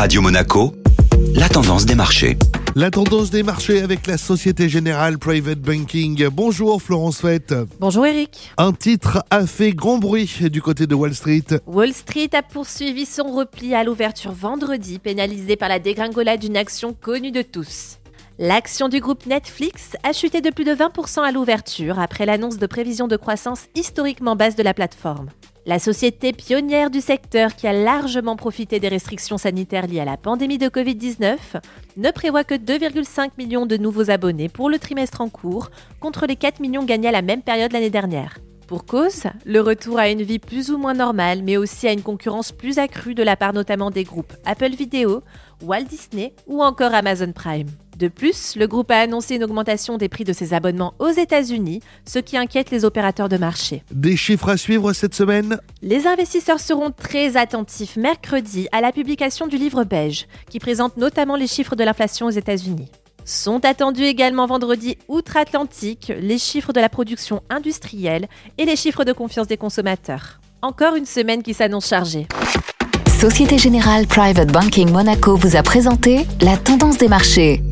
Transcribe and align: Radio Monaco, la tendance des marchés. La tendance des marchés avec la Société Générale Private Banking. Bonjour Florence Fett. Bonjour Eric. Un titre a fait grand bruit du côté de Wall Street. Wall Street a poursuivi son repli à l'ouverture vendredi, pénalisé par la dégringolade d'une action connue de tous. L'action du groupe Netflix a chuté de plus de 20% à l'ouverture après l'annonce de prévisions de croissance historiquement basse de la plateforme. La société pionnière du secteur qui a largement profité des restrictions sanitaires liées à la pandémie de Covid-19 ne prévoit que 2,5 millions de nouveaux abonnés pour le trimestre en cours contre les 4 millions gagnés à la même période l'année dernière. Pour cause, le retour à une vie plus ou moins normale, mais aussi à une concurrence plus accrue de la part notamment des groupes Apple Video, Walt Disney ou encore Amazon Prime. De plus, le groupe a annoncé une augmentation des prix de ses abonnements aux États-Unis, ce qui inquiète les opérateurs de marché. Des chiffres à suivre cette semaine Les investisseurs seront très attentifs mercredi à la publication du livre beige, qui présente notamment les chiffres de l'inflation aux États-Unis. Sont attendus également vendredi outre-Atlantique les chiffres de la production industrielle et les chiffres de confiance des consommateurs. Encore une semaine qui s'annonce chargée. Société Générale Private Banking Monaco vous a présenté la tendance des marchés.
Radio 0.00 0.22
Monaco, 0.22 0.72
la 1.34 1.46
tendance 1.46 1.84
des 1.84 1.94
marchés. 1.94 2.38
La 2.74 2.90
tendance 2.90 3.28
des 3.28 3.42
marchés 3.42 3.82
avec 3.82 4.06
la 4.06 4.16
Société 4.16 4.66
Générale 4.66 5.18
Private 5.18 5.60
Banking. 5.60 6.26
Bonjour 6.28 6.80
Florence 6.80 7.18
Fett. 7.18 7.54
Bonjour 7.78 8.06
Eric. 8.06 8.50
Un 8.56 8.72
titre 8.72 9.22
a 9.28 9.44
fait 9.46 9.72
grand 9.72 9.98
bruit 9.98 10.48
du 10.50 10.62
côté 10.62 10.86
de 10.86 10.94
Wall 10.94 11.14
Street. 11.14 11.44
Wall 11.66 11.92
Street 11.92 12.30
a 12.32 12.42
poursuivi 12.42 13.04
son 13.04 13.24
repli 13.24 13.74
à 13.74 13.84
l'ouverture 13.84 14.32
vendredi, 14.32 14.98
pénalisé 14.98 15.56
par 15.56 15.68
la 15.68 15.78
dégringolade 15.78 16.40
d'une 16.40 16.56
action 16.56 16.94
connue 16.94 17.30
de 17.30 17.42
tous. 17.42 17.98
L'action 18.38 18.88
du 18.88 19.00
groupe 19.00 19.26
Netflix 19.26 19.98
a 20.02 20.14
chuté 20.14 20.40
de 20.40 20.48
plus 20.48 20.64
de 20.64 20.74
20% 20.74 21.20
à 21.20 21.30
l'ouverture 21.30 21.98
après 21.98 22.24
l'annonce 22.24 22.56
de 22.56 22.66
prévisions 22.66 23.06
de 23.06 23.16
croissance 23.16 23.66
historiquement 23.74 24.34
basse 24.34 24.56
de 24.56 24.62
la 24.62 24.72
plateforme. 24.72 25.28
La 25.70 25.78
société 25.78 26.32
pionnière 26.32 26.90
du 26.90 27.00
secteur 27.00 27.54
qui 27.54 27.68
a 27.68 27.72
largement 27.72 28.34
profité 28.34 28.80
des 28.80 28.88
restrictions 28.88 29.38
sanitaires 29.38 29.86
liées 29.86 30.00
à 30.00 30.04
la 30.04 30.16
pandémie 30.16 30.58
de 30.58 30.66
Covid-19 30.66 31.36
ne 31.96 32.10
prévoit 32.10 32.42
que 32.42 32.56
2,5 32.56 33.30
millions 33.38 33.66
de 33.66 33.76
nouveaux 33.76 34.10
abonnés 34.10 34.48
pour 34.48 34.68
le 34.68 34.80
trimestre 34.80 35.20
en 35.20 35.28
cours 35.28 35.70
contre 36.00 36.26
les 36.26 36.34
4 36.34 36.58
millions 36.58 36.82
gagnés 36.82 37.06
à 37.06 37.12
la 37.12 37.22
même 37.22 37.42
période 37.42 37.70
l'année 37.70 37.88
dernière. 37.88 38.38
Pour 38.66 38.84
cause, 38.84 39.26
le 39.46 39.60
retour 39.60 40.00
à 40.00 40.08
une 40.08 40.22
vie 40.22 40.40
plus 40.40 40.72
ou 40.72 40.76
moins 40.76 40.94
normale, 40.94 41.44
mais 41.44 41.56
aussi 41.56 41.86
à 41.86 41.92
une 41.92 42.02
concurrence 42.02 42.50
plus 42.50 42.80
accrue 42.80 43.14
de 43.14 43.22
la 43.22 43.36
part 43.36 43.52
notamment 43.52 43.92
des 43.92 44.02
groupes 44.02 44.32
Apple 44.44 44.74
Video, 44.74 45.22
Walt 45.62 45.84
Disney 45.84 46.34
ou 46.48 46.64
encore 46.64 46.94
Amazon 46.94 47.30
Prime. 47.30 47.68
De 48.00 48.08
plus, 48.08 48.56
le 48.56 48.66
groupe 48.66 48.90
a 48.90 48.98
annoncé 48.98 49.34
une 49.34 49.44
augmentation 49.44 49.98
des 49.98 50.08
prix 50.08 50.24
de 50.24 50.32
ses 50.32 50.54
abonnements 50.54 50.94
aux 50.98 51.10
États-Unis, 51.10 51.82
ce 52.06 52.18
qui 52.18 52.38
inquiète 52.38 52.70
les 52.70 52.86
opérateurs 52.86 53.28
de 53.28 53.36
marché. 53.36 53.82
Des 53.92 54.16
chiffres 54.16 54.48
à 54.48 54.56
suivre 54.56 54.94
cette 54.94 55.14
semaine 55.14 55.60
Les 55.82 56.06
investisseurs 56.06 56.60
seront 56.60 56.92
très 56.92 57.36
attentifs 57.36 57.98
mercredi 57.98 58.68
à 58.72 58.80
la 58.80 58.90
publication 58.90 59.46
du 59.46 59.58
livre 59.58 59.84
beige, 59.84 60.28
qui 60.48 60.58
présente 60.58 60.96
notamment 60.96 61.36
les 61.36 61.46
chiffres 61.46 61.76
de 61.76 61.84
l'inflation 61.84 62.24
aux 62.24 62.30
États-Unis. 62.30 62.88
Sont 63.26 63.66
attendus 63.66 64.04
également 64.04 64.46
vendredi 64.46 64.96
outre-Atlantique 65.08 66.10
les 66.18 66.38
chiffres 66.38 66.72
de 66.72 66.80
la 66.80 66.88
production 66.88 67.42
industrielle 67.50 68.28
et 68.56 68.64
les 68.64 68.76
chiffres 68.76 69.04
de 69.04 69.12
confiance 69.12 69.46
des 69.46 69.58
consommateurs. 69.58 70.40
Encore 70.62 70.96
une 70.96 71.04
semaine 71.04 71.42
qui 71.42 71.52
s'annonce 71.52 71.88
chargée. 71.88 72.26
Société 73.20 73.58
Générale 73.58 74.06
Private 74.06 74.50
Banking 74.50 74.90
Monaco 74.90 75.36
vous 75.36 75.54
a 75.54 75.62
présenté 75.62 76.24
la 76.40 76.56
tendance 76.56 76.96
des 76.96 77.08
marchés. 77.08 77.62